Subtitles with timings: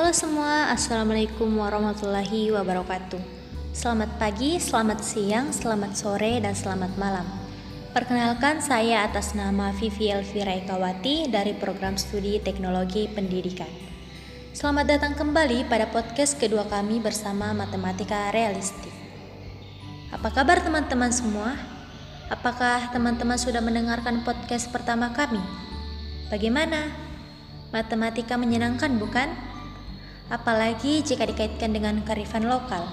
[0.00, 3.20] Halo semua, Assalamualaikum warahmatullahi wabarakatuh
[3.76, 7.28] Selamat pagi, selamat siang, selamat sore, dan selamat malam
[7.92, 13.68] Perkenalkan saya atas nama Vivi Elvira Ekawati dari program studi teknologi pendidikan
[14.56, 18.96] Selamat datang kembali pada podcast kedua kami bersama Matematika Realistik
[20.16, 21.60] Apa kabar teman-teman semua?
[22.32, 25.44] Apakah teman-teman sudah mendengarkan podcast pertama kami?
[26.32, 26.88] Bagaimana?
[27.68, 29.49] Matematika menyenangkan bukan?
[30.30, 32.86] Apalagi jika dikaitkan dengan kearifan lokal.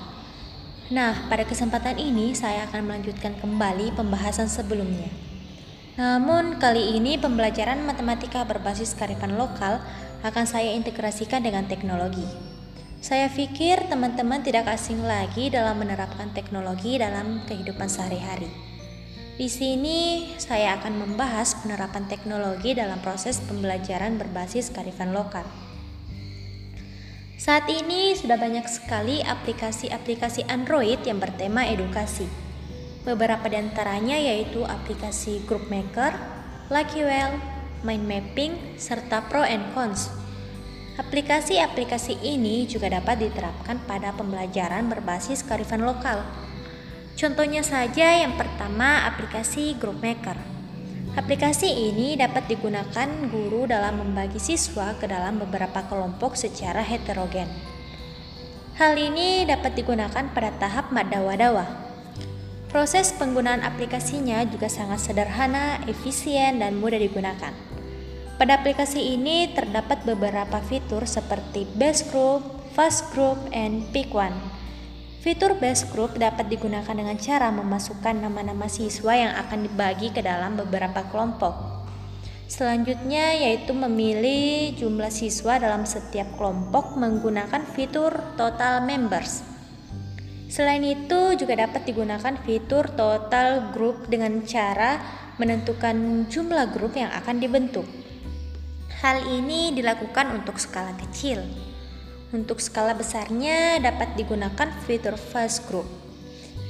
[0.90, 5.14] Nah, pada kesempatan ini saya akan melanjutkan kembali pembahasan sebelumnya.
[5.98, 9.80] Namun, kali ini pembelajaran matematika berbasis kearifan lokal
[10.26, 12.26] akan saya integrasikan dengan teknologi.
[12.98, 18.50] Saya pikir teman-teman tidak asing lagi dalam menerapkan teknologi dalam kehidupan sehari-hari.
[19.38, 25.46] Di sini saya akan membahas penerapan teknologi dalam proses pembelajaran berbasis kearifan lokal.
[27.38, 32.26] Saat ini sudah banyak sekali aplikasi-aplikasi Android yang bertema edukasi.
[33.06, 36.18] Beberapa di antaranya yaitu aplikasi Group Maker,
[36.74, 37.38] Luckyville,
[37.86, 40.10] Mind Mapping, serta Pro and Cons.
[40.98, 46.26] Aplikasi-aplikasi ini juga dapat diterapkan pada pembelajaran berbasis kearifan lokal.
[47.14, 50.57] Contohnya saja yang pertama aplikasi Group Maker.
[51.18, 57.50] Aplikasi ini dapat digunakan guru dalam membagi siswa ke dalam beberapa kelompok secara heterogen.
[58.78, 61.66] Hal ini dapat digunakan pada tahap madawa-dawa.
[62.70, 67.50] Proses penggunaan aplikasinya juga sangat sederhana, efisien, dan mudah digunakan.
[68.38, 72.46] Pada aplikasi ini terdapat beberapa fitur seperti Base Group,
[72.78, 74.57] Fast Group, and Pick One
[75.28, 80.56] Fitur base group dapat digunakan dengan cara memasukkan nama-nama siswa yang akan dibagi ke dalam
[80.56, 81.84] beberapa kelompok.
[82.48, 89.44] Selanjutnya yaitu memilih jumlah siswa dalam setiap kelompok menggunakan fitur total members.
[90.48, 94.96] Selain itu juga dapat digunakan fitur total group dengan cara
[95.44, 97.84] menentukan jumlah grup yang akan dibentuk.
[99.04, 101.44] Hal ini dilakukan untuk skala kecil.
[102.28, 105.88] Untuk skala besarnya dapat digunakan fitur fast group,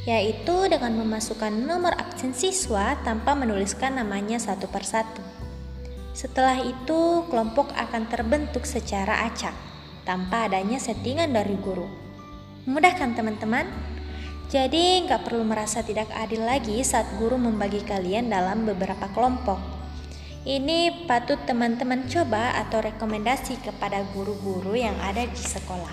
[0.06, 5.25] yaitu dengan memasukkan nomor absen siswa tanpa menuliskan namanya satu persatu.
[6.13, 9.53] Setelah itu, kelompok akan terbentuk secara acak
[10.06, 11.89] tanpa adanya settingan dari guru.
[12.69, 13.66] Mudah kan teman-teman?
[14.53, 19.76] Jadi nggak perlu merasa tidak adil lagi saat guru membagi kalian dalam beberapa kelompok.
[20.47, 25.91] Ini patut teman-teman coba atau rekomendasi kepada guru-guru yang ada di sekolah.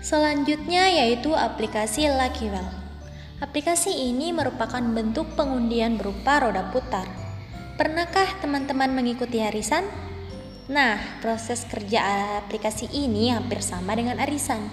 [0.00, 2.72] Selanjutnya yaitu aplikasi Luckyville.
[3.44, 7.04] Aplikasi ini merupakan bentuk pengundian berupa roda putar.
[7.76, 9.84] Pernahkah teman-teman mengikuti arisan?
[10.72, 14.64] Nah, proses kerja aplikasi ini hampir sama dengan arisan,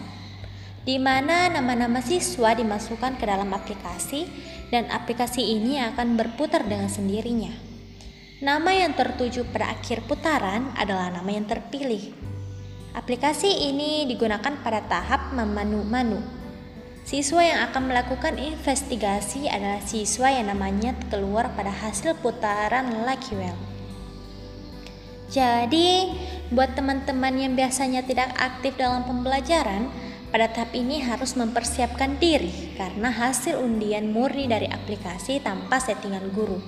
[0.85, 4.29] di mana nama-nama siswa dimasukkan ke dalam aplikasi
[4.69, 7.50] dan aplikasi ini akan berputar dengan sendirinya.
[8.46, 12.13] Nama yang tertuju pada akhir putaran adalah nama yang terpilih.
[12.94, 16.22] Aplikasi ini digunakan pada tahap memanu-manu.
[17.01, 23.57] Siswa yang akan melakukan investigasi adalah siswa yang namanya keluar pada hasil putaran Lucky Well.
[25.29, 26.13] Jadi,
[26.53, 29.90] buat teman-teman yang biasanya tidak aktif dalam pembelajaran,
[30.35, 36.59] pada tahap ini harus mempersiapkan diri karena hasil undian murni dari aplikasi tanpa settingan guru.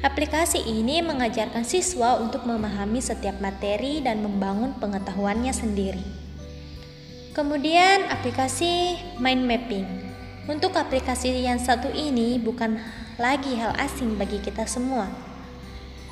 [0.00, 6.00] Aplikasi ini mengajarkan siswa untuk memahami setiap materi dan membangun pengetahuannya sendiri.
[7.36, 9.84] Kemudian aplikasi mind mapping.
[10.48, 12.80] Untuk aplikasi yang satu ini bukan
[13.20, 15.04] lagi hal asing bagi kita semua.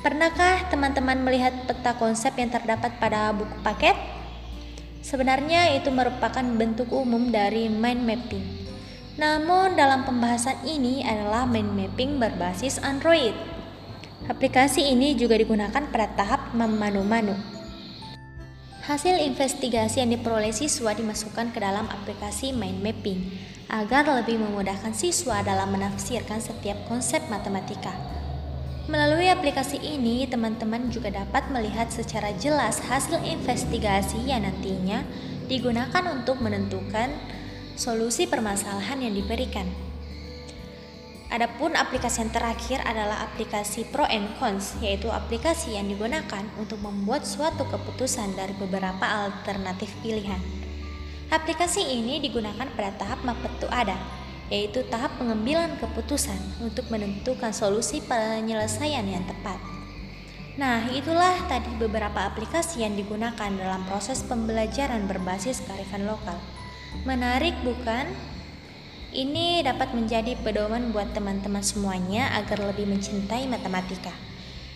[0.05, 4.14] Pernahkah teman-teman melihat peta konsep yang terdapat pada buku paket?
[5.05, 8.41] Sebenarnya itu merupakan bentuk umum dari mind mapping.
[9.21, 13.37] Namun dalam pembahasan ini adalah mind mapping berbasis Android.
[14.25, 17.37] Aplikasi ini juga digunakan pada tahap memanu-manu.
[18.89, 23.29] Hasil investigasi yang diperoleh siswa dimasukkan ke dalam aplikasi mind mapping
[23.69, 27.93] agar lebih memudahkan siswa dalam menafsirkan setiap konsep matematika.
[28.85, 35.01] Melalui aplikasi ini, teman-teman juga dapat melihat secara jelas hasil investigasi yang nantinya
[35.49, 37.09] digunakan untuk menentukan
[37.73, 39.65] solusi permasalahan yang diberikan.
[41.33, 47.25] Adapun aplikasi yang terakhir adalah aplikasi Pro and Cons, yaitu aplikasi yang digunakan untuk membuat
[47.25, 50.37] suatu keputusan dari beberapa alternatif pilihan.
[51.33, 53.97] Aplikasi ini digunakan pada tahap Mapetu ada,
[54.53, 59.57] yaitu tahap pengambilan keputusan untuk menentukan solusi penyelesaian yang tepat.
[60.55, 66.39] Nah, itulah tadi beberapa aplikasi yang digunakan dalam proses pembelajaran berbasis kearifan lokal.
[67.03, 68.07] Menarik bukan?
[69.11, 74.15] Ini dapat menjadi pedoman buat teman-teman semuanya agar lebih mencintai matematika.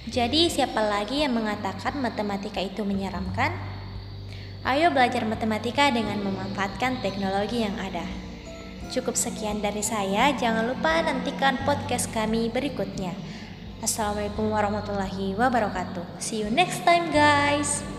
[0.08, 3.56] Jadi, siapa lagi yang mengatakan matematika itu menyeramkan?
[4.68, 8.29] Ayo belajar matematika dengan memanfaatkan teknologi yang ada.
[8.90, 13.14] Cukup sekian dari saya, jangan lupa nantikan podcast kami berikutnya.
[13.86, 16.18] Assalamualaikum warahmatullahi wabarakatuh.
[16.18, 17.99] See you next time, guys.